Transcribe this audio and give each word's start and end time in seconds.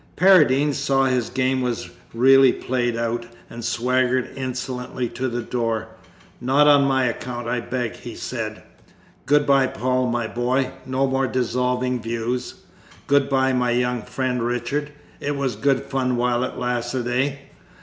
Paradine 0.15 0.73
saw 0.73 1.05
his 1.05 1.29
game 1.29 1.61
was 1.61 1.91
really 2.11 2.51
played 2.51 2.95
out, 2.95 3.27
and 3.51 3.63
swaggered 3.63 4.31
insolently 4.35 5.07
to 5.07 5.27
the 5.29 5.43
door: 5.43 5.89
"Not 6.41 6.65
on 6.67 6.85
my 6.85 7.05
account, 7.05 7.47
I 7.47 7.59
beg," 7.59 7.97
he 7.97 8.15
said. 8.15 8.63
"Good 9.27 9.45
bye, 9.45 9.67
Paul, 9.67 10.07
my 10.07 10.25
boy, 10.25 10.71
no 10.87 11.05
more 11.05 11.27
dissolving 11.27 12.01
views. 12.01 12.55
Good 13.05 13.29
bye, 13.29 13.53
my 13.53 13.69
young 13.69 14.01
friend 14.01 14.41
Richard, 14.41 14.91
it 15.19 15.35
was 15.35 15.55
good 15.55 15.83
fun 15.83 16.15
while 16.15 16.43
it 16.43 16.57
lasted, 16.57 17.07
eh? 17.07 17.35